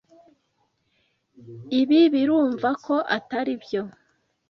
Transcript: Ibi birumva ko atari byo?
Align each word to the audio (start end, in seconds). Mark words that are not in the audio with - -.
Ibi 1.79 1.99
birumva 2.13 2.69
ko 2.85 2.95
atari 3.17 3.53
byo? 3.63 3.81